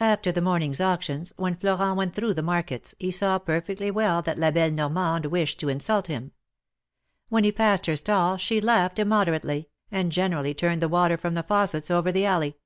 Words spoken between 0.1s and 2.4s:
the morning auctions, when Florent went through